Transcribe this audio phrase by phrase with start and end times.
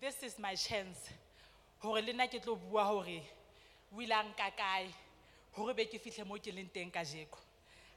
[0.00, 1.10] this is my chance.
[1.78, 3.22] Hore le nna ke tlo bua hore
[3.92, 4.88] o nka kae
[5.52, 7.38] hore be ke fihle mo ke leng teng kajeko.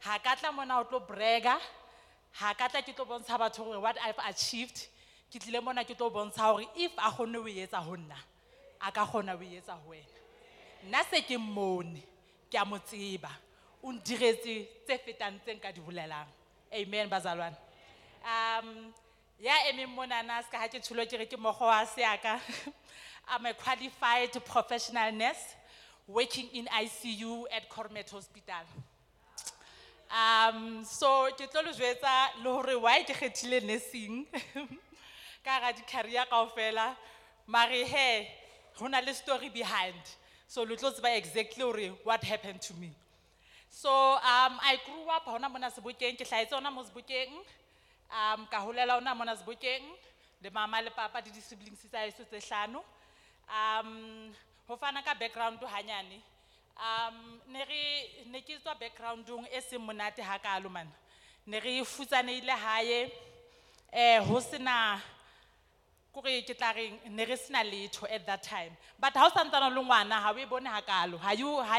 [0.01, 1.57] Ha ka tla mona o tlo brega
[2.31, 4.87] ha ka tla ke tlo bontsha batho hore what i've achieved.
[5.31, 8.19] Ke tlile mona ke tlo bontsha hore if a kgonne e etsa ho nna
[8.81, 10.19] a ka kgona e etsa ho wena.
[10.87, 12.03] Nna se ke mmone
[12.51, 12.79] ke a mo
[13.83, 16.27] o ndiretse tse fetang tse nka di bolelang.
[16.71, 17.55] Amen bazalwane.
[18.23, 18.93] Um
[19.39, 22.39] ya emeng monana ska ha ke tsholo ke ke mokgo wa seaka.
[23.27, 25.55] I'm a qualified professional nurse
[26.07, 28.65] working in icu at cormet hospital.
[30.11, 34.25] Um so ke tlo le jwetsa le hore why ke kgethile nursing?
[35.43, 36.95] Ka gara di-career kaofela.
[37.47, 38.27] Mare he
[38.75, 39.99] ho na le story behind.
[40.47, 42.91] So le tlo tseba exactly what happened to me.
[43.69, 46.17] So um i grew up hona mona sebokeng.
[46.17, 47.43] Ke hlahetse hona mo sebokeng
[48.13, 49.85] um ka holela hona mona sebokeng
[50.41, 52.83] le mama le papa di-siblings tsa heso tse hlano.
[53.49, 54.33] Um
[54.67, 56.21] ho fana ka background hanyane.
[56.77, 57.83] Um ne re
[58.31, 60.87] ne ke tswa backgroundong e seng monate hakalo man
[61.47, 63.11] ne re futsaneile hae
[63.91, 64.99] eh ho sena
[66.13, 68.77] kore ke tla reng ne re sena letho at that time.
[68.99, 71.17] But ha o santsana le ngwana ha o e bone hakalo.
[71.19, 71.77] Ha you ha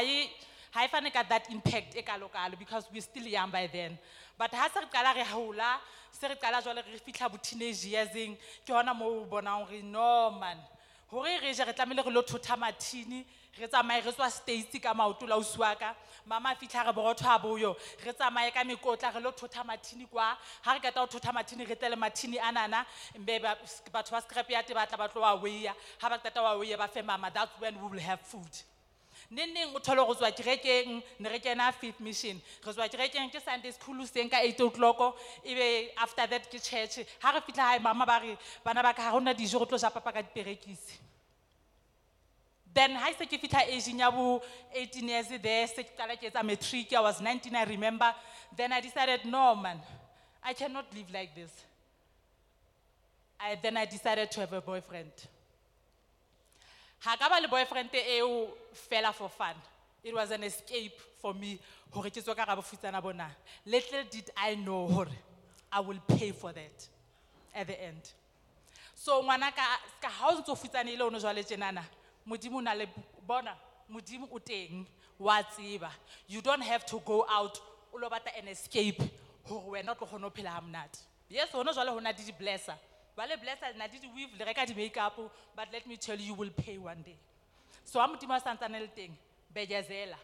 [0.83, 3.97] e ha e ka that impact e kalo kalo because we're still young by then.
[4.37, 5.79] But ha se re qala re hola
[6.11, 9.81] se re qala jwale re fihla bo teenage yearseng ke hona moo o bonang hore
[9.81, 10.57] no man.
[11.07, 13.23] Hore re je re tlamehile re lo thotha mathini
[13.57, 15.95] re tsamaye re tswa states ka maoto la ausi wa ka.
[16.25, 20.05] Mama a fitlha re borotho a boyo re tsamaye ka mekotla re lo thotha mathini
[20.11, 20.35] kwa.
[20.63, 22.85] Ha re keta ho thotha mathini re tlele mathini anana
[23.17, 23.57] mbe ba-
[23.93, 25.73] batho ba scrap yate ba tla ba tlo wa weya.
[26.01, 28.49] Ha ba qeta wa weya ba fe mama that's when we will have food
[29.31, 32.41] neng o thole go tswa kerekeng ne re kena fifth mission.
[32.65, 37.05] Re tswa kerekeng ke sunday school seng ka eight o'clock ebe after that ke church.
[37.19, 39.79] Ha re fitlha hae mama ba re bana ba ka ha gona dijo go tlo
[39.93, 40.97] papa ka diperekisi.
[42.73, 44.41] Then ha se ke fitlha aging ya bo
[44.73, 48.13] 18 years there se ke qala ke etsa matric i was 19 i remember.
[48.55, 49.79] Then i decided no man
[50.43, 51.51] i cannot live like this.
[53.39, 55.11] I, then i decided to have a boyfriend
[57.05, 59.55] ha ka ba le boyfriend eo fela for fun.
[60.03, 61.59] It was an escape for me
[61.91, 63.29] hore ke tswe ka ga bofutsana bona.
[63.65, 65.13] Little did i know hore
[65.71, 66.87] i will pay for that
[67.53, 68.01] at the end.
[68.95, 71.83] So ngwana ka ka ha o ntse o futsanehile o no jwale tjenana
[72.25, 72.87] modimo o na le
[73.27, 73.53] bona
[73.91, 74.85] modimo o teng
[75.19, 75.91] wa tseba.
[76.27, 77.61] You don't have to go out
[77.93, 79.01] o lo batla an escape
[79.43, 81.05] hore wena o tlo kgona ho phela ha monate.
[81.29, 82.77] Yes hona jwale ho na di di-blesser
[83.77, 85.17] na di di-weave le reka di-makeup
[85.55, 87.15] but let me tell you you will pay one day.
[87.83, 89.15] So ha modimo a santsane le teng
[89.53, 90.17] begezela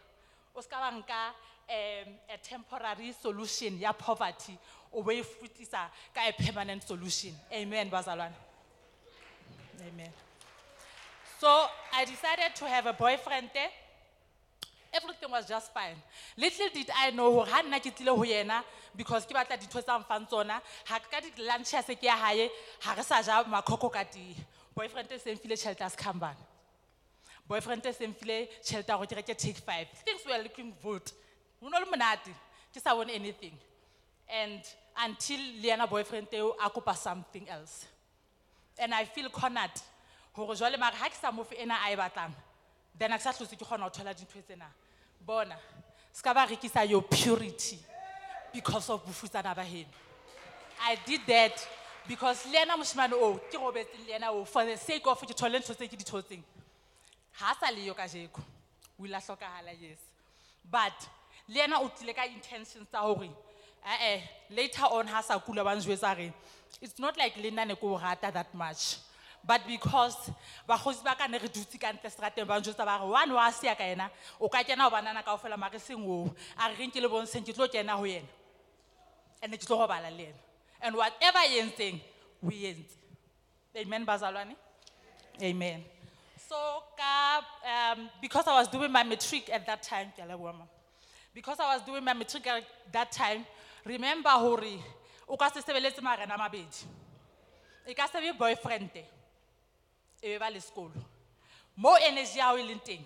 [0.54, 1.34] o ska ba nka
[1.68, 4.58] um, a temporary solution ya poverty
[4.92, 7.32] e futisa ka a permanent solution.
[7.52, 8.34] Amen bazalwane.
[9.80, 10.12] Amen.
[11.40, 11.48] So
[11.92, 13.70] i decided to have a boyfriend there
[14.92, 15.96] everything was just fine.
[16.36, 18.62] Little did i know ha nna ke tlile ho yena
[18.96, 20.60] because ke batla ditho tsa mfang tsona.
[20.84, 22.48] Ha ka di-lunch ya se ke ya hae
[22.80, 24.36] ha re sa ja makhoko ka tee.
[24.74, 26.44] Boyfriend e seng file tšhelete a sekambana
[27.48, 29.88] boyfriend e seng file tšhelete ya gore take five.
[30.04, 31.12] Things were looking good.
[31.60, 32.32] Ho no le monate
[32.72, 33.58] ke sa bone anything.
[34.28, 34.60] And
[34.98, 37.86] until le yena boyfriend eo a kopa something else.
[38.78, 39.76] And i feel cornered.
[40.34, 42.34] Gore jwale mare ha ke sa mofe ena a e batlang
[42.98, 44.68] then a ke sa hlotse ke kgona ho thola dintho tsena
[45.26, 45.56] bona
[46.12, 47.78] se ka ba rekisa your purity
[48.52, 49.88] because of bofutsana ba heno.
[50.84, 51.68] I did that
[52.06, 54.44] because le ena moshemane oo ke robetseng le ena oo.
[54.44, 56.42] For the sake of ke thole ntho tse ke di thotseng.
[57.32, 58.42] Ha a sa leyo ka jeko
[59.00, 59.98] o ile a hlokahala yes.
[60.70, 60.92] But
[61.48, 63.30] le yena o tlile ka intentions tsa hore
[63.84, 66.32] eh later on ha sa kula ba njwetsa re
[66.80, 68.98] it's not like le nna ne ko o rata that much
[69.44, 70.30] but because
[70.68, 73.50] bakgosi ba ka ne re dutse ka ntle serateng ba njwetsa ba re one wa
[73.50, 74.10] seya ka yena
[74.40, 76.30] o ka kena ho banana kao fela mare seng oo.
[76.56, 78.28] A re reng ke le bontsheng ke tlo kena ho yena.
[79.42, 80.40] And ke tlo robala le yena.
[80.80, 82.00] And whatever e entseng
[82.42, 82.96] o entse.
[83.76, 84.54] Amen bazalwane?
[85.42, 85.84] Amen.
[86.48, 86.56] So
[86.96, 90.68] ka um, because i was doing my matric at that time ke a leboha mama.
[91.34, 92.62] because i was doing my matric at
[92.92, 93.44] that time
[93.84, 94.78] remember hore
[95.28, 96.84] o ka se sebeletse marena mabedi.
[97.88, 98.90] E ka se be boyfriend
[100.22, 100.92] e be ba le sekolo.
[101.76, 103.04] Mo energy ya hao e leng teng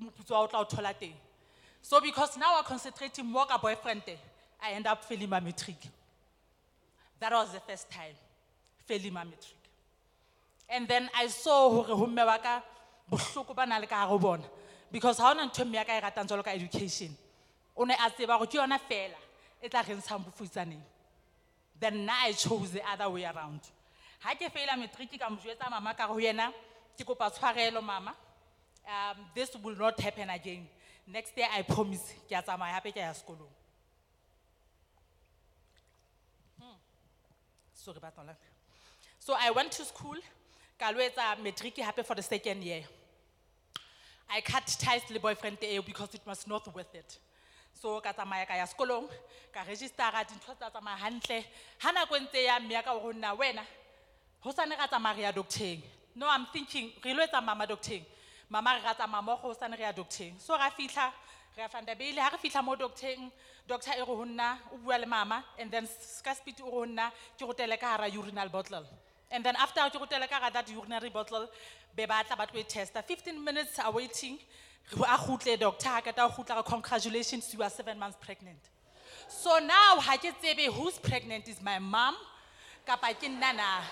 [0.00, 1.14] moputso wa o tla o thola teng.
[1.82, 4.02] So because now i'm concentrating more ka boyfriend
[4.60, 5.76] i end up failing my matric.
[7.20, 8.16] That was the first time
[8.84, 9.62] failing my matric.
[10.68, 12.62] And then i saw hore ho mme wa ka
[13.10, 14.44] bohloko ba na le ka hare bona.
[14.90, 17.14] Because ha ona ntho mme ya ka e ratang jwalo ka education
[17.76, 19.16] o ne a tseba gore ke yona fela
[19.62, 20.80] e tla re ntshang
[21.78, 23.60] then nna i chose the other way around
[24.26, 26.50] ha ke feila matric ka mo jwetsa mama ka ho yena
[26.98, 28.14] ke kopa tshwarelo mama
[28.94, 30.66] um this will not happen again
[31.06, 33.52] next year i promise ke a tsamaya hape ke ya sekolong
[36.58, 36.76] Hmm.
[37.84, 38.34] sorry batnola
[39.18, 40.18] so i went to school
[40.78, 40.98] ka lo
[41.42, 42.82] matric for the second year
[44.28, 47.18] I cut ties le boyfriend because it was not worth it.
[47.74, 49.08] So ka tsamaya ka ya sekolong,
[49.52, 51.44] ka registera dintho tsa tsamaya hantle.
[51.78, 53.62] Ha nako ntse ya mme ya ka o nna wena.
[54.46, 55.82] Ho sane ra tsamaya re ya docteng.
[56.14, 58.02] No, I'm thinking re lo etsa mama docteng.
[58.48, 60.38] Mama re ra tsamaya mo go sane re ya docteng.
[60.38, 61.10] So ra fihla
[61.56, 63.32] re ya fanda beile ha re fihla mo docteng.
[63.66, 66.70] Doctor e re ho nna o bua le mama and then ska speed o re
[66.70, 68.86] ho nna ke go tele ka hara urinal bottle.
[69.32, 71.48] And then after ke go tele ka hara that urinary bottle
[71.96, 74.38] be ba tla ba tlo e testa 15 minutes are waiting
[74.92, 78.70] a kgutle doctor ha kata go kgutla re congratulations you are 7 months pregnant
[79.26, 82.14] so now ha ke tsebe who's pregnant is my mom
[82.86, 83.82] kapa ke nna na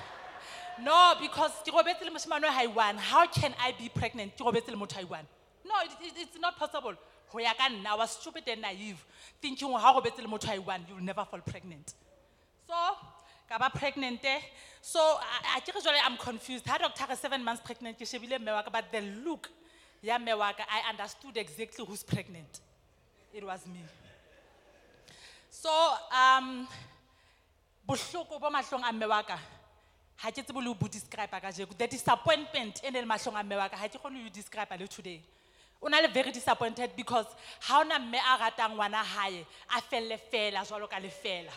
[0.83, 4.33] no because ke robetse le moshemane ha i one how can i be pregnant?
[4.39, 5.27] Le motho ha i one
[5.65, 6.95] no it, it, it's not possible.
[7.29, 9.05] Ho ya I was stupid and naive.
[9.41, 10.57] Thinking ha robetse le motho ha i
[10.89, 11.95] you will never fall pregnant.
[12.67, 12.75] So
[13.49, 14.21] ka ba pregnant
[14.81, 16.67] so I re jwale i'm confused.
[16.67, 19.51] Ha doctor re 7 months pregnant ke shebile mme wa ka but the look
[20.03, 22.61] ya mme wa ka i understood exactly who's pregnant.
[23.33, 23.81] It was me.
[25.51, 25.71] So
[26.13, 26.69] um
[27.89, 29.23] bohloko bo mahlong a mme wa
[30.17, 31.31] ha ke tsebe le ho bo describe
[31.79, 34.87] the disappointment e ne le mahlong a mme wa ka ha ke kgone describe le
[34.87, 35.21] today.
[35.83, 37.27] O na le very disappointed because
[37.61, 41.53] ha ona mme a ratang ngwana hae a felle fela jwalo ka lefela.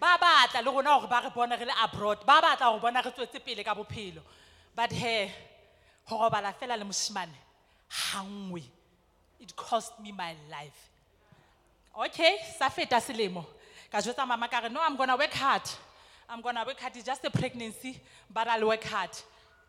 [0.00, 3.02] Ba batla le rona hore ba re bone re le abroad ba batla hore bona
[3.02, 4.22] re tswetse pele ka bophelo.
[4.74, 5.30] But he
[6.04, 6.86] ho robala fela le
[9.38, 10.90] it cost me my life.
[11.98, 13.44] Okay sa feta selemo.
[13.90, 15.62] Ka jwetsa mama ka re no i'm gonna work hard
[16.28, 16.96] i'm gonna work hard.
[16.96, 17.98] It's just a pregnancy
[18.32, 19.10] but i'll work hard.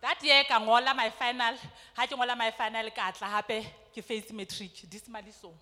[0.02, 1.56] That year ka ngola my final
[1.96, 5.54] ha ke ngola my final ka tla hape ke face matric dismally so.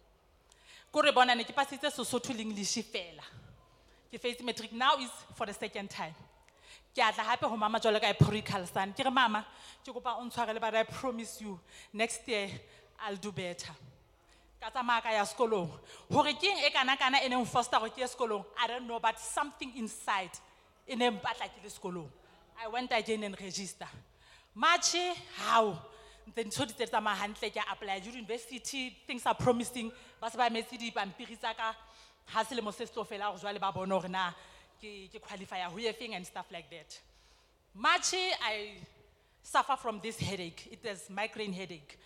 [0.92, 3.24] Ko re bona ne ke pasitse sesotho le english fela.
[4.12, 4.74] Ke face matric.
[4.74, 6.14] Now is for the second time.
[6.94, 9.46] Ke a tla hape ho mama jwalo ka e son ke re mama
[9.84, 11.60] ke kopa o ntshwarele but i promise you
[11.94, 12.50] next year
[13.00, 13.72] i'll do better.
[14.62, 15.70] Ka tsamaya ka ya sekolong.
[16.12, 18.44] Hore ke eng e kana-kana e neng foster gore ke ye sekolong?
[18.60, 20.32] I don't know but something inside
[20.88, 22.10] e ne mpatla ke le sekolong.
[22.64, 23.88] I went again and register.
[24.56, 25.78] Marche how
[26.28, 29.92] ntse ntho di tse tsamaya hantle ke apply university things are promising.
[30.22, 31.76] Ba se ba metse dipampiri tsa ka
[32.26, 34.32] ha selemo se se tlo fela gore jwale ba bone gore na
[34.82, 37.00] ke qualifya ho efeng and stuff like that.
[37.76, 38.78] Marche i
[39.44, 40.68] suffer from this headache.
[40.72, 42.00] It is migraine headache.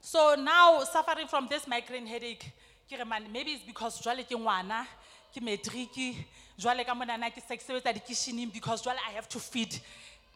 [0.00, 2.52] So now suffering from this migraine headache
[2.88, 4.86] ke re man maybe it's because jwale ke ngwana
[5.32, 6.16] ke matric
[6.58, 9.80] jwale ka monana ke se ke sebetsa because jwale i have to feed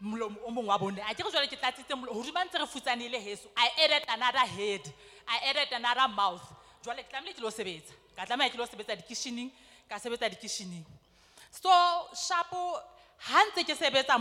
[0.02, 1.00] molomo o mongwe wa bone.
[1.08, 1.94] A ke re jwale ke tlatsitse
[2.44, 2.66] ntse re
[3.18, 3.48] heso.
[3.56, 4.80] I added another head.
[5.28, 6.44] I added another mouth.
[6.84, 7.92] Jwale ke tlamehile ke lo sebetsa.
[8.16, 9.50] Ka tlameha ke lo sebetsa di-kitcheneng
[9.88, 10.28] ka sebetsa
[11.50, 11.70] so
[12.12, 12.76] shapo
[13.18, 14.18] ha ntse ke sebetsa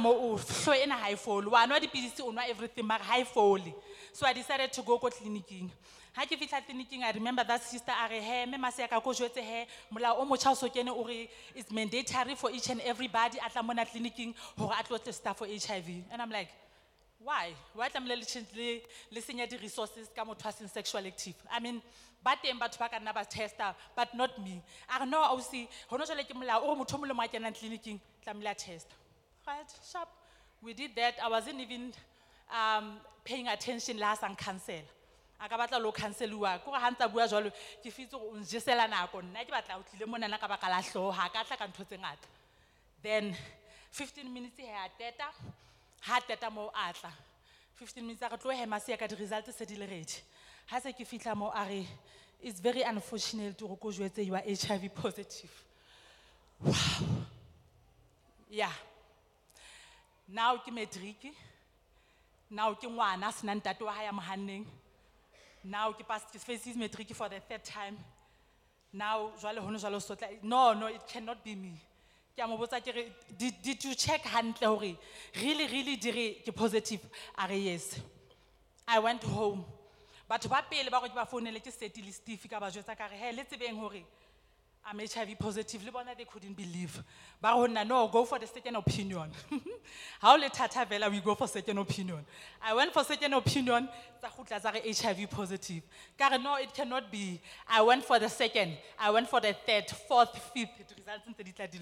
[1.16, 1.48] fole.
[1.48, 2.88] Wa nwa dipidisi o nwa everything
[3.26, 3.74] fole.
[4.14, 5.70] So i decided to go ko tleliniking
[6.16, 9.00] ha ke fihla tleliniking i remember that sister a re he mme mase ya ka
[9.00, 12.70] ko jwetse he molao o motjha o so kene o re it's mandatory for each
[12.70, 16.50] and everybody a tla mona tleliniking hore a tlo testa for hiv and i'm like
[17.26, 17.54] why?
[17.74, 18.82] Why tlamehile le change- le
[19.12, 21.36] le senya di-resources ka motho a seng sexual active.
[21.52, 21.82] I mean
[22.24, 24.62] ba teng batho ba ka nna ba testa but not me.
[24.90, 27.24] A re no ausi gona jale ke molao o re motho o mo le mo
[27.24, 28.94] a kenang tleliniking tlamehile a testa
[29.48, 30.10] right sharp.
[30.62, 31.16] We did that.
[31.24, 31.94] I wasn't even
[32.52, 34.84] um, paying attention le ha sang cancela
[35.40, 37.52] a ka batla lo canceliwa kore ga ntsa bua jalo
[37.84, 39.22] ke fitse gore o njesela nako.
[39.22, 41.98] Nna ke batla o tlile monana ka baka la ga ka tla ka ntho tse
[41.98, 42.28] ngata.
[43.04, 43.36] Then
[43.92, 45.28] 15 minutes he a teta
[46.02, 47.12] ha teta mo a tla.
[47.76, 50.20] 15 minutes a re tlo hema se ya ka di-results se di le ready.
[50.68, 51.88] Ha se ke fitlha mo a re
[52.42, 55.52] it's very unfortunate gore ko jwetse you are h i v positive.
[56.62, 57.26] Wow.
[58.50, 58.72] Yeah
[60.28, 61.22] now ke matric
[62.50, 64.66] now ke ngwana a senang tate wa hae a mohanneng
[65.66, 67.98] now ke ke faces matric for the third time.
[68.94, 71.74] Now jwale hono jwale so tla no no it cannot be me.
[72.36, 74.98] Ke a mo botsa ke re did, you check hantle hore
[75.42, 77.02] really really di ke positive?
[77.38, 78.00] A yes.
[78.88, 79.66] I went home.
[80.30, 83.08] Batho ba pele ba gore ke ba founele ke setile steve ka ba jwetsa ka
[83.08, 84.04] re he le tsebeng hore
[84.88, 85.84] I'm HIV positive.
[85.84, 87.02] Le bona they couldn't believe.
[87.42, 89.32] Ba re ho nna, no, go for the second opinion.
[90.22, 92.24] How le thata vela we go for second opinion.
[92.62, 93.90] I went for second opinion.
[94.22, 95.82] Tsa kgutla HIV positive.
[96.18, 97.42] Ka re no, it cannot be.
[97.68, 98.78] I went for the second.
[99.00, 100.78] I went for the third, fourth, fifth.
[100.88, 101.80] The results di tla di.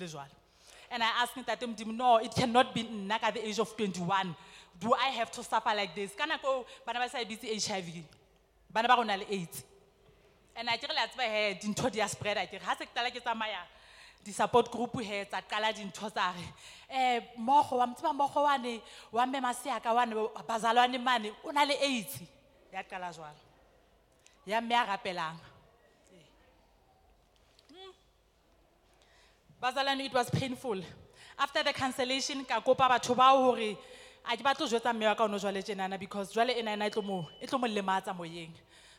[0.89, 4.33] And I asked Ntate Modimo, no, it cannot be nna at the age of 21.
[4.79, 6.11] Do I have to suffer like this?
[6.15, 6.39] Bana
[6.99, 8.03] ba sa e bitse HIV.
[8.71, 9.63] Bana ba rona le AIDS.
[10.55, 13.19] And I tell you, he dintho di a spread I ha se ke tala ke
[13.19, 13.65] tsamaya
[14.23, 16.33] di support group he tsa qala dintho tsa
[16.89, 18.81] eh mogo wa mtsiba mogo wane
[19.11, 20.13] wa mme maseaka wane
[20.47, 22.19] bazalwane mane o na le AIDS?
[22.71, 23.41] Ya qala jwalo.
[24.45, 25.39] Ya a rapelang
[29.61, 30.79] bazalwane it was painful.
[31.39, 33.75] After the cancellation ka kopa batho bao hore
[34.25, 36.85] a ke batle ho jwetsa mme wa ka ono jwale tjenana because jwale ena ena
[36.85, 38.53] e tlo mo e tlo mo lematsa moyeng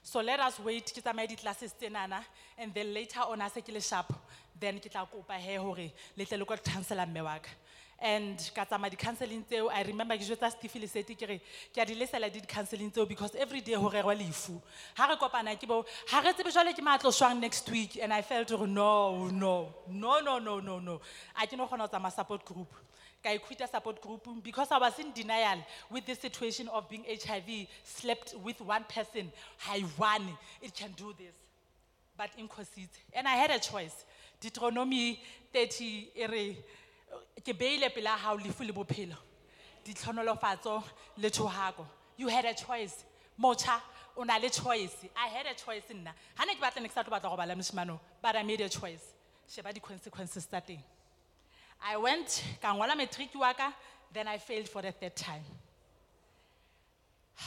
[0.06, 2.22] so let us wait ke tsamaye di-classes tsenana
[2.58, 4.12] and then later on a se sharp
[4.60, 5.08] then ke tla
[5.38, 7.50] he hore le tle le ka.
[7.98, 11.40] And ka tsamaya di-counselling tseo i remember ke jwetsa stephe lesete ke re
[11.72, 14.60] ke a di tseo because every day ho rerwa lefu.
[14.94, 16.32] Ha re kopana ke bo ha re
[16.82, 21.00] matlo shwang next week and i felt hore no no no no no no no.
[21.34, 22.68] A ke no kgona ho tsamaya support group
[23.24, 25.58] ka ikhwita support group because I was in denial
[25.90, 29.32] with the situation of being HIV, slept with one person,
[29.66, 30.22] I won,
[30.60, 31.34] it can do this.
[32.16, 34.04] But in Kosit, and I had a choice.
[34.40, 35.20] Deuteronomy
[35.52, 36.56] 30, ere,
[37.40, 39.16] ke beile pela hao lefu le bophelo.
[39.84, 40.82] Ditlhonolofatso
[41.16, 41.86] le thohako.
[42.16, 43.04] You had a choice.
[43.38, 43.80] Mocha,
[44.16, 44.96] o le choice.
[45.16, 46.12] I had a choice nna.
[46.34, 48.68] Ha ne ke batla ne ke sa tlo batla go bala but I made a
[48.68, 49.14] choice.
[49.48, 50.80] Sheba di consequences tsa teng.
[51.86, 53.74] I went, ka ngola matric wa ka,
[54.12, 55.42] then I failed for the third time.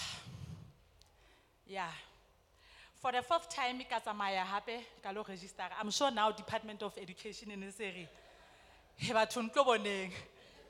[1.68, 1.90] yeah.
[3.02, 5.64] For the fourth time, ka tsamaya hape, ka lo register.
[5.80, 8.08] I'm sure now Department of Education in this area.
[8.96, 10.12] He batho ntlo boneng.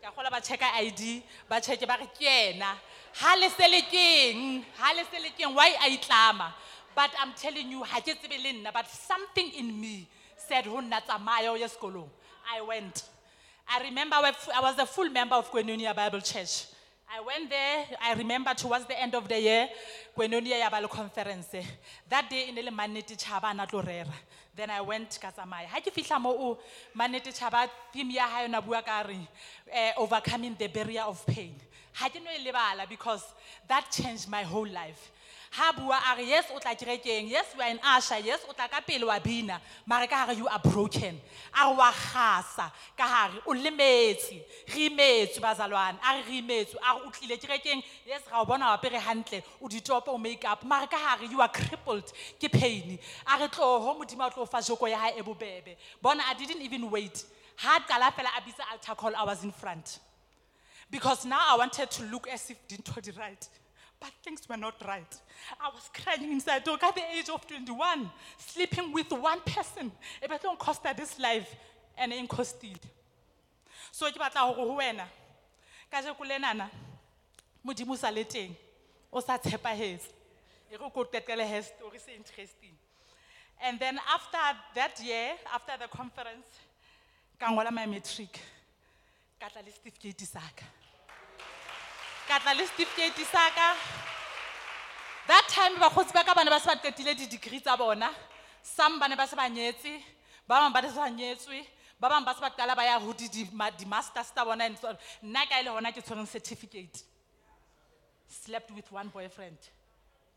[0.01, 2.71] Ka gola ba check ID, ba check ba re ke yena.
[3.15, 4.63] Ha le se le keng?
[4.77, 5.53] Ha le se le keng?
[5.53, 6.53] Why a itlama?
[6.95, 10.07] But I'm telling you, ha ke tsebe but something in me
[10.37, 12.09] said ho nna tsamaya o.
[12.49, 13.03] I went.
[13.69, 16.65] I remember I was a full member of Koinonia Bible Church.
[17.09, 19.69] I went there, I remember towards the end of the year,
[20.17, 21.55] Koinonia ya ba le conference.
[22.09, 24.13] That day in le manete chaba na tlo rera.
[24.55, 25.67] Then I went ka tsamaya.
[25.67, 26.59] Ha ke fihla mo o
[26.97, 29.05] manete chaba theme ya hae na bua ka
[29.71, 31.55] eh, overcoming the barrier of pain.
[31.93, 33.23] Ha ke no because
[33.67, 35.11] that changed my whole life.
[35.51, 37.29] Ha bua a re yes o tla kerekeng.
[37.29, 38.19] Yes you are in usher.
[38.23, 39.61] Yes o tla ka pele wa bina.
[39.85, 41.19] Mare ka hare you are broken.
[41.53, 44.41] A re wa gasa ka hare o lemetse.
[44.67, 45.97] Re imetswe bazalwane.
[46.03, 47.83] A re re imetswe a re o tlile kerekeng.
[48.05, 49.43] Yes ra o bona o apere hantle.
[49.61, 50.63] O ditopo o make up.
[50.65, 52.11] Mare ka hare you are crippled.
[52.39, 52.99] Ke pain.
[53.27, 55.75] A re tloho modimo a tlo o fa joko ya hae e bobebe.
[56.01, 57.23] Bona i didn't even wait.
[57.57, 59.99] Ha qala fela a bitsa altar call i was in front.
[60.89, 63.47] Because now I wanted to look as if dintho di right.
[63.99, 65.21] But things were not right.
[65.59, 69.91] I was crying inside dog at the age of 21, sleeping with one person.
[70.21, 71.55] It better don't cost her this life
[71.97, 72.77] and in costed.
[73.91, 75.05] So ke batla ho wena
[75.89, 76.69] ka je kulenana
[77.65, 78.55] modimo sa le teng
[79.11, 80.13] o sa tshepahetse
[80.69, 82.75] e re ko qetele he story se interesting
[83.61, 84.37] and then after
[84.75, 86.45] that year after the conference
[87.39, 88.39] ka ngola my matric
[89.39, 90.41] ka tla le certificate sa
[92.27, 93.25] certificate
[95.27, 98.09] that time bakgotsi ba ka bane ba se ba qetile di-degree tsa bona.
[98.63, 100.01] Some ba ne ba se ba nyetse
[100.47, 101.65] ba bangwe ba ne se ba nyetswe
[101.99, 104.63] ba bangwe ba se ba qala ba ya ho di- di- ma- di-masters tsa bona
[104.65, 104.97] and so on.
[105.23, 107.03] nna ka le gona ke tshwereng certificate.
[108.27, 109.57] Slept with one boyfriend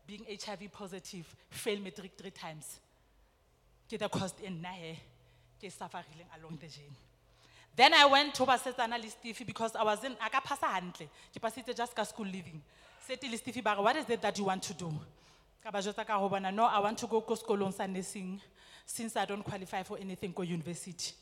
[0.07, 2.79] being hiv positive fail matric three times.
[3.89, 4.99] Ke the cost e nna he
[5.59, 7.10] ke e sufferileng along the journey
[7.75, 11.07] then I went to basetsana le Stevie because I was in a ka phasa hantle.
[11.33, 12.61] Ke pasitse just ka school living.
[13.07, 14.91] Sete le Stevie what is it that you want to do?
[15.63, 18.41] Ka ba jwetsa ka ho no, I want to go ko sekolong sa nursing
[18.85, 21.13] since I don't qualify for anything ko university.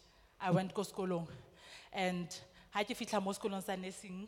[0.42, 1.28] I went ko sekolong.
[1.94, 2.28] And
[2.74, 4.28] ke fihla mo sekolong sa nursing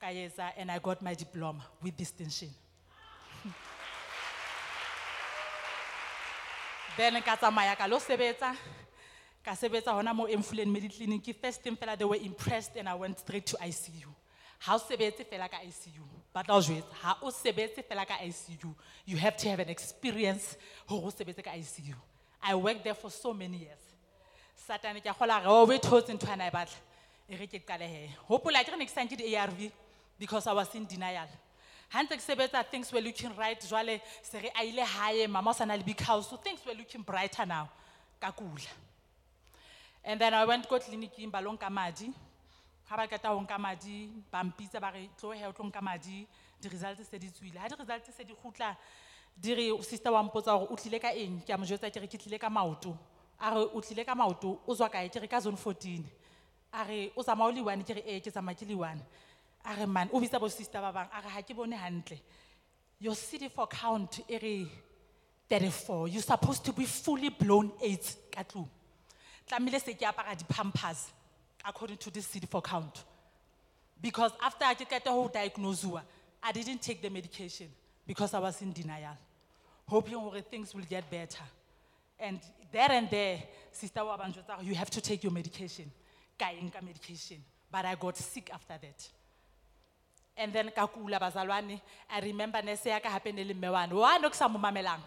[0.00, 2.48] ka etsa and I got my diploma with distinction.
[6.96, 8.56] then ka tsamaya ka lo sebetsa
[9.44, 13.18] ka sebetsa hona mo emfuleni mediclinic first thing fela they were impressed and i went
[13.18, 14.08] straight to icu
[14.60, 16.04] ha o sebetse fela ka icu
[16.34, 16.92] ba tla o jwetsa.
[17.02, 18.74] Ha o sebetse fela ka icu
[19.06, 20.56] you have to have an experience
[20.86, 21.96] hore o sebetse ka icu
[22.42, 23.80] i worked there for so many years.
[24.68, 26.76] Satane ke a kgola re o e thotse ntho ana e batla
[27.28, 29.72] e re ke qale he hopola ke re ne ke sanke di-arv
[30.18, 31.28] because i was in denial.
[31.88, 33.60] Ha ke sebetsa things were looking right.
[33.60, 36.74] Jwale se re a ile hae mama o sa le big house so things were
[36.74, 37.68] looking brighter now.
[38.20, 38.68] Ka kula
[40.04, 42.12] and then i went ko tleliniking ba lo nka madi.
[42.88, 45.80] Ga ba keta go nka madi ba mpitsa ba re tlo he o tlo nka
[45.82, 46.26] madi.
[46.60, 47.60] Di-results se di tswile.
[47.60, 48.76] Ga di-results se di gutla
[49.36, 51.42] di re sister wa mpotsa gore o tlile ka eng?
[51.46, 52.96] Ke a mo jwetsa ke re ke tlile ka maoto.
[53.38, 53.54] A
[55.28, 56.04] ka zone fourteen.
[56.72, 57.84] A re o tsamaya o le one?
[57.84, 58.30] Ke re ee ke
[58.74, 59.00] one.
[59.64, 61.08] A man o bitsa sister ba bang.
[61.12, 62.18] A re hantle.
[62.98, 64.68] Your CD4 count e re
[65.50, 68.44] 34 you're supposed to be fully blown eight ka
[69.50, 71.10] tlamehile se ke apara di-pampers
[71.64, 73.04] according to this CD4 count.
[74.00, 76.02] Because after I ke qeta ho diagnosua
[76.42, 77.68] i didn't take the medication
[78.06, 79.16] because i was in denial.
[79.86, 81.42] Hoping things will get better.
[82.18, 82.40] And
[82.72, 83.42] there and there
[83.72, 84.02] sister
[84.62, 85.90] you have to take your medication.
[86.38, 87.42] Ka e nka medication?
[87.70, 89.08] But i got sick after that.
[90.36, 93.92] And then ka kula bazalwane i remember nese ya ka hape ne le mme wane
[93.92, 95.02] wa no ke sa mo mamelang.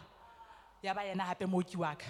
[0.82, 2.06] Ya ba yena hape mooki wa ka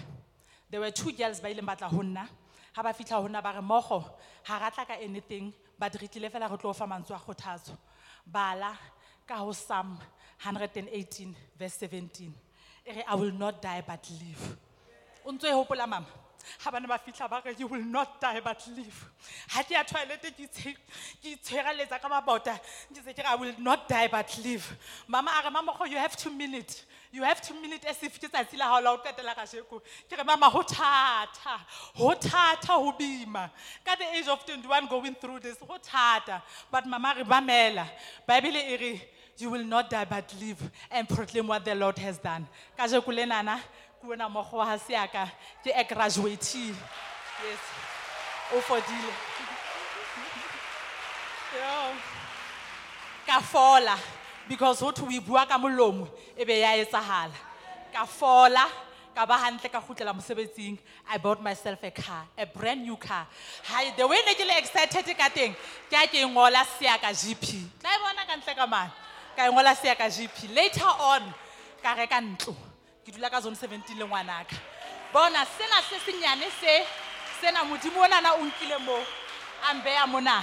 [0.74, 2.26] there were two girls ba ileng batla ho nna.
[2.74, 4.02] Ha ba fihla ho nna ba re mogo
[4.42, 5.54] ha ra ka anything.
[5.78, 7.78] But re tlile fela re tlo fa mantswe a kgothatso.
[8.26, 8.76] Bala
[9.24, 9.96] ka ho psalm
[10.42, 12.32] 118 verse 17
[12.86, 14.56] e re i will not die but live.
[15.24, 16.06] O ntso e hopola mama
[16.58, 19.10] ha bana ba fihla ba re you will not die but live.
[19.48, 20.76] Ha ke ya toilete ke
[21.22, 22.58] itshwereletsa ka mabota.
[22.92, 24.76] Ke se ke re i will not die but live.
[25.08, 26.84] Mama a re Mammokgo oh, you have to mean it
[27.14, 29.80] you have to mean it as if ke tsatsi la hao la ho qetela kasheko
[30.10, 31.56] ke re mama ho thata
[31.94, 33.48] ho thata ho bima
[33.86, 36.42] ka the age of 21 going through this ho thata.
[36.70, 37.86] But mama re mamela
[38.26, 39.02] bible e re
[39.38, 42.48] you will not die but live and proclaim what the lord has done.
[42.78, 43.60] Kajeko lenana
[44.04, 45.28] ke mokgo wa seaka
[45.62, 46.74] ke a graduatee
[47.42, 47.62] yes.
[48.52, 49.12] O fodile.
[53.26, 53.96] Ka fola
[54.48, 57.32] because ho thwe bua ka molomo e ya etsahala.
[57.92, 58.68] Ka fola
[59.14, 63.26] ka ba hantle ka kgutlela mosebetsing i bought myself a car a brand new car.
[63.62, 65.54] Hai, the way ne ke le excited ka teng
[65.88, 68.92] ke a ke ngola seaka gp tla e bona ka ntle ka mane.
[69.36, 71.32] Ka ngola seaka gp later on
[71.82, 72.73] ka reka ntlo
[73.04, 74.56] ke dula ka zone 17 le ngwanaka.
[75.12, 76.84] Bona sena se senyane se
[77.40, 78.78] sena modimo onana o nkile
[79.62, 80.42] a mbeya mona.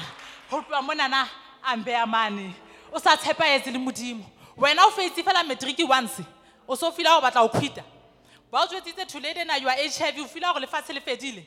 [0.49, 1.27] Ho tloha monana
[1.63, 2.53] a mbeya mane.
[2.93, 3.15] O sa
[3.71, 4.23] le modimo.
[4.57, 4.91] Wena o
[5.23, 6.23] fela matriki once
[6.67, 7.83] o so fila go batla quita.
[8.51, 8.67] Ba o
[9.57, 11.45] i v o fila gore lefatshe le fedile?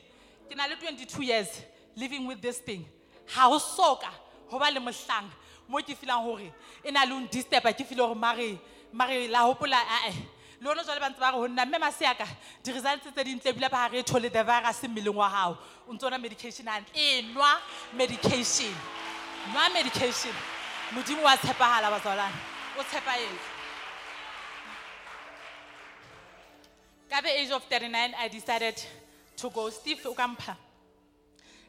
[0.49, 1.61] Ke na le 22 years
[1.95, 2.85] living with this thing.
[3.33, 4.11] Ga go soka
[4.51, 4.79] go ba le
[5.67, 6.51] mo ke filang gore
[6.83, 7.27] e na le o
[7.73, 10.13] ke file gore mare la hopola ae
[10.61, 12.27] le jwale ba ntse ba re go nna mme maseaka
[12.63, 16.17] di-results tse dintle ebile ba e thole the virus mmeleng wa gago o ntse ona
[16.17, 17.61] medication e nwa
[17.93, 18.75] medication
[19.51, 20.33] nwa medication
[20.91, 21.89] modimo wa tshepagala
[22.77, 22.81] o
[27.11, 28.83] At the age of 39, I decided
[29.37, 29.69] to go.
[29.69, 30.53] Steve Ukampa.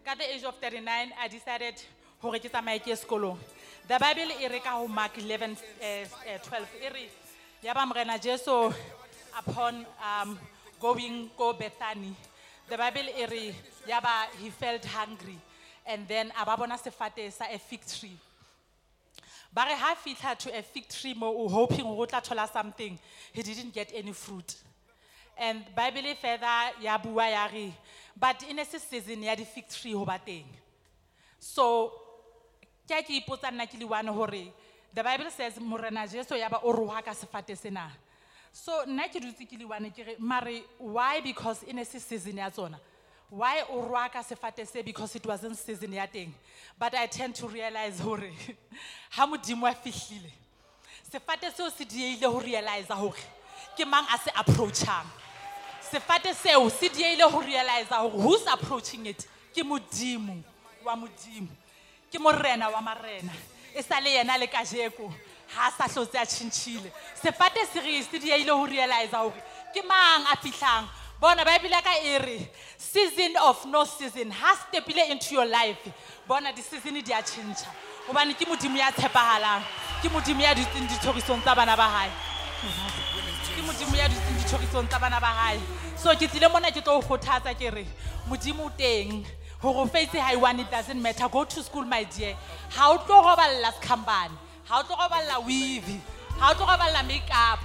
[0.05, 1.75] At the age of 39, I decided
[2.19, 3.39] hore ke tsamaye ke sekolong.
[3.87, 6.69] The Bible e re ka ho Mark 11, eh, eh, 12.
[6.83, 7.09] E re,
[7.67, 8.73] ya ba Jesu
[9.37, 10.39] upon um,
[10.81, 12.15] going go Bethany.
[12.69, 13.55] The Bible e re,
[13.89, 15.37] ya ba he felt hungry.
[15.85, 18.17] And then a ba sefate sa a fig tree.
[19.53, 22.97] Ba re ha fihla to a fig tree mo hoping hore o tla thola something,
[23.33, 24.55] he didn't get any fruit.
[25.37, 27.75] And Bible further ya bua ya re,
[28.17, 30.47] but in a season ya di fig tree ho ba teng.
[31.41, 31.91] So
[32.87, 34.53] ke ke ipotsa nna ke le one hore
[34.95, 37.91] the Bible says morena Jesu ya ba o roha ka sefate sena.
[38.53, 42.37] So nna ke dutse ke le one ke re mare why because in a season
[42.37, 42.79] ya tsona.
[43.29, 46.33] Why o roha ka sefate se because it wasn't season ya teng.
[46.79, 48.31] But I tend to realize hore
[49.11, 50.33] ha modimo a fihlile
[51.11, 53.23] sefate seo se dieile ho realize hore
[53.77, 55.07] ke mang a se approachang
[55.81, 60.43] sefate seo se dieile ho realize hore who's approaching it ke modimo
[60.85, 61.49] wa modimo
[62.11, 63.33] ke morena wa marena
[63.77, 65.13] e sa le yena le kajeko
[65.55, 66.91] ha sa hlotse a tjhentjhile.
[67.23, 69.43] Sefate se re se dieile ho realize hore
[69.75, 70.89] ke mang a fihlang?
[71.21, 75.93] Bona baebile ka e re season of no season ha stepile into your life
[76.27, 77.69] bona di-season di a tjhentjha.
[78.09, 79.63] Gobane ke modimo ya tshepahalang
[80.03, 82.11] ke modimo ya dutseng dithorisong tsa bana ba hae.
[83.57, 85.61] Ke modimo ya dutseng dithorisong tsa bana ba hae.
[85.97, 87.87] So ke tlile mona ke tlo o kgothatsa ke re
[88.29, 89.25] modimo teng
[89.61, 91.29] gore o face ha one it doesn't matter.
[91.29, 92.37] Go to school my dear.
[92.71, 96.01] Ha o tlo roballa sekhambane ha o tlo roballa weave
[96.39, 97.61] ha o tlo roballa makeup.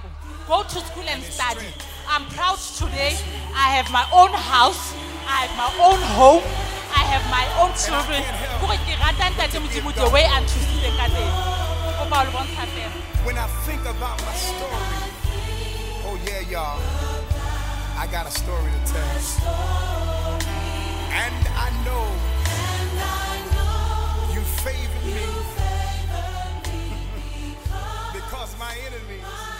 [0.46, 1.68] Go to school and study.
[2.08, 3.16] I'm proud today.
[3.54, 4.94] I have my own house.
[5.26, 6.42] I have my own home.
[6.94, 8.20] I have my own children.
[9.96, 10.26] The way
[13.24, 14.82] When I think about my story,
[16.04, 16.80] oh yeah, y'all,
[17.96, 19.02] I got a story to tell.
[21.12, 21.51] And
[21.84, 22.04] know,
[22.46, 25.42] and I know you favor me, you
[26.70, 29.22] me because, because my enemies.
[29.22, 29.51] My